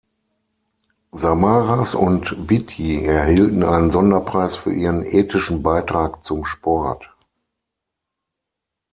Samaras 1.11 1.93
und 1.93 2.47
Beatty 2.47 3.05
erhielten 3.05 3.61
einen 3.61 3.91
Sonderpreis 3.91 4.55
für 4.55 4.73
ihren 4.73 5.05
ethischen 5.05 5.61
Beitrag 5.61 6.25
zum 6.25 6.43
Sport. 6.43 7.11